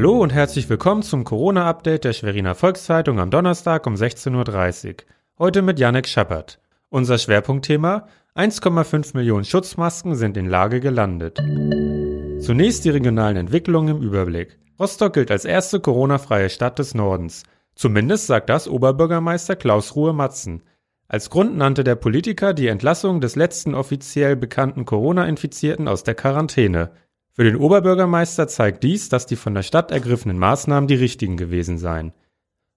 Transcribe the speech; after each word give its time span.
Hallo 0.00 0.18
und 0.18 0.32
herzlich 0.32 0.66
willkommen 0.70 1.02
zum 1.02 1.24
Corona-Update 1.24 2.04
der 2.04 2.14
Schweriner 2.14 2.54
Volkszeitung 2.54 3.20
am 3.20 3.30
Donnerstag 3.30 3.86
um 3.86 3.96
16.30 3.96 4.88
Uhr. 4.88 4.94
Heute 5.38 5.60
mit 5.60 5.78
Janek 5.78 6.08
Schappert. 6.08 6.58
Unser 6.88 7.18
Schwerpunktthema 7.18 8.08
1,5 8.34 9.14
Millionen 9.14 9.44
Schutzmasken 9.44 10.14
sind 10.14 10.38
in 10.38 10.46
Lage 10.46 10.80
gelandet. 10.80 11.36
Zunächst 12.40 12.86
die 12.86 12.88
regionalen 12.88 13.36
Entwicklungen 13.36 13.98
im 13.98 14.02
Überblick. 14.02 14.58
Rostock 14.78 15.12
gilt 15.12 15.30
als 15.30 15.44
erste 15.44 15.80
Corona-freie 15.80 16.48
Stadt 16.48 16.78
des 16.78 16.94
Nordens. 16.94 17.42
Zumindest 17.74 18.26
sagt 18.26 18.48
das 18.48 18.68
Oberbürgermeister 18.68 19.54
Klaus 19.54 19.96
Ruhe-Matzen. 19.96 20.62
Als 21.08 21.28
Grund 21.28 21.58
nannte 21.58 21.84
der 21.84 21.96
Politiker 21.96 22.54
die 22.54 22.68
Entlassung 22.68 23.20
des 23.20 23.36
letzten 23.36 23.74
offiziell 23.74 24.34
bekannten 24.34 24.86
Corona-Infizierten 24.86 25.88
aus 25.88 26.04
der 26.04 26.14
Quarantäne. 26.14 26.90
Für 27.32 27.44
den 27.44 27.56
Oberbürgermeister 27.56 28.48
zeigt 28.48 28.82
dies, 28.82 29.08
dass 29.08 29.26
die 29.26 29.36
von 29.36 29.54
der 29.54 29.62
Stadt 29.62 29.92
ergriffenen 29.92 30.38
Maßnahmen 30.38 30.88
die 30.88 30.96
richtigen 30.96 31.36
gewesen 31.36 31.78
seien. 31.78 32.12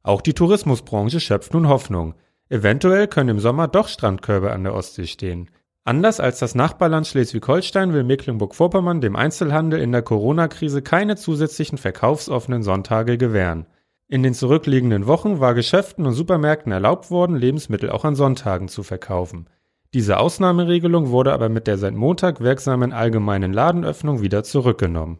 Auch 0.03 0.21
die 0.21 0.33
Tourismusbranche 0.33 1.19
schöpft 1.19 1.53
nun 1.53 1.67
Hoffnung. 1.67 2.13
Eventuell 2.49 3.07
können 3.07 3.29
im 3.29 3.39
Sommer 3.39 3.67
doch 3.67 3.87
Strandkörbe 3.87 4.51
an 4.51 4.63
der 4.63 4.75
Ostsee 4.75 5.07
stehen. 5.07 5.49
Anders 5.85 6.19
als 6.19 6.39
das 6.39 6.55
Nachbarland 6.55 7.07
Schleswig-Holstein 7.07 7.93
will 7.93 8.03
Mecklenburg-Vorpommern 8.03 9.01
dem 9.01 9.15
Einzelhandel 9.15 9.81
in 9.81 9.91
der 9.91 10.01
Corona-Krise 10.01 10.81
keine 10.81 11.17
zusätzlichen 11.17 11.77
verkaufsoffenen 11.77 12.63
Sonntage 12.63 13.17
gewähren. 13.17 13.65
In 14.07 14.23
den 14.23 14.33
zurückliegenden 14.33 15.07
Wochen 15.07 15.39
war 15.39 15.55
Geschäften 15.55 16.05
und 16.05 16.13
Supermärkten 16.13 16.71
erlaubt 16.71 17.11
worden, 17.11 17.35
Lebensmittel 17.35 17.89
auch 17.89 18.05
an 18.05 18.15
Sonntagen 18.15 18.67
zu 18.67 18.83
verkaufen. 18.83 19.47
Diese 19.93 20.17
Ausnahmeregelung 20.17 21.11
wurde 21.11 21.33
aber 21.33 21.49
mit 21.49 21.67
der 21.67 21.77
seit 21.77 21.93
Montag 21.93 22.39
wirksamen 22.39 22.93
allgemeinen 22.93 23.53
Ladenöffnung 23.53 24.23
wieder 24.23 24.43
zurückgenommen. 24.43 25.19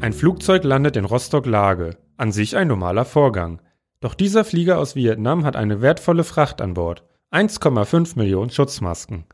Ein 0.00 0.12
Flugzeug 0.12 0.64
landet 0.64 0.96
in 0.96 1.04
Rostock-Lage. 1.04 1.96
An 2.16 2.32
sich 2.32 2.56
ein 2.56 2.66
normaler 2.66 3.04
Vorgang. 3.04 3.60
Doch 4.00 4.14
dieser 4.14 4.44
Flieger 4.44 4.78
aus 4.78 4.96
Vietnam 4.96 5.44
hat 5.44 5.54
eine 5.54 5.80
wertvolle 5.80 6.24
Fracht 6.24 6.60
an 6.60 6.74
Bord. 6.74 7.04
1,5 7.30 8.18
Millionen 8.18 8.50
Schutzmasken. 8.50 9.26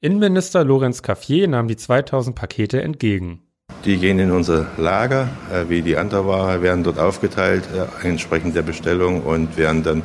Innenminister 0.00 0.62
Lorenz 0.62 1.02
Caffier 1.02 1.48
nahm 1.48 1.66
die 1.66 1.76
2000 1.76 2.36
Pakete 2.36 2.80
entgegen. 2.80 3.42
Die 3.84 3.96
gehen 3.96 4.20
in 4.20 4.30
unser 4.30 4.68
Lager, 4.76 5.28
äh, 5.52 5.68
wie 5.68 5.82
die 5.82 5.96
andere 5.96 6.26
Ware, 6.26 6.62
werden 6.62 6.84
dort 6.84 7.00
aufgeteilt, 7.00 7.64
äh, 7.74 8.06
entsprechend 8.06 8.54
der 8.54 8.62
Bestellung 8.62 9.22
und 9.22 9.56
werden 9.56 9.82
dann 9.82 10.02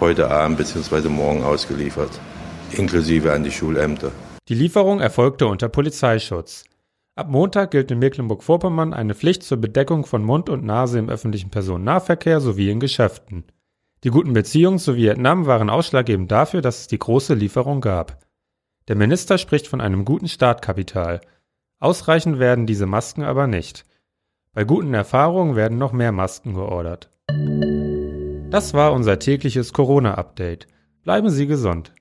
heute 0.00 0.30
Abend 0.30 0.56
bzw. 0.56 1.08
morgen 1.08 1.42
ausgeliefert 1.42 2.10
inklusive 2.78 3.32
an 3.32 3.44
die 3.44 3.50
Schulämter. 3.50 4.12
Die 4.48 4.54
Lieferung 4.54 5.00
erfolgte 5.00 5.46
unter 5.46 5.68
Polizeischutz. 5.68 6.64
Ab 7.16 7.28
Montag 7.30 7.70
gilt 7.70 7.90
in 7.90 7.98
Mecklenburg-Vorpommern 7.98 8.92
eine 8.92 9.14
Pflicht 9.14 9.42
zur 9.42 9.58
Bedeckung 9.58 10.04
von 10.04 10.22
Mund 10.22 10.50
und 10.50 10.64
Nase 10.64 10.98
im 10.98 11.08
öffentlichen 11.08 11.50
Personennahverkehr 11.50 12.40
sowie 12.40 12.70
in 12.70 12.78
Geschäften. 12.78 13.44
Die 14.04 14.10
guten 14.10 14.34
Beziehungen 14.34 14.78
zu 14.78 14.96
Vietnam 14.96 15.46
waren 15.46 15.70
ausschlaggebend 15.70 16.30
dafür, 16.30 16.60
dass 16.60 16.80
es 16.80 16.86
die 16.86 16.98
große 16.98 17.34
Lieferung 17.34 17.80
gab. 17.80 18.24
Der 18.88 18.96
Minister 18.96 19.38
spricht 19.38 19.66
von 19.66 19.80
einem 19.80 20.04
guten 20.04 20.28
Startkapital. 20.28 21.22
Ausreichen 21.80 22.38
werden 22.38 22.66
diese 22.66 22.86
Masken 22.86 23.24
aber 23.24 23.46
nicht. 23.46 23.84
Bei 24.52 24.64
guten 24.64 24.94
Erfahrungen 24.94 25.56
werden 25.56 25.78
noch 25.78 25.92
mehr 25.92 26.12
Masken 26.12 26.54
geordert. 26.54 27.10
Das 28.50 28.74
war 28.74 28.92
unser 28.92 29.18
tägliches 29.18 29.72
Corona-Update. 29.72 30.66
Bleiben 31.02 31.30
Sie 31.30 31.46
gesund. 31.46 31.92